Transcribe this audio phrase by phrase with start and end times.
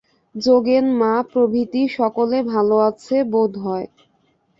[0.35, 3.87] যোগেন-মা প্রভৃতি সকলে ভাল আছে বোধ হয়।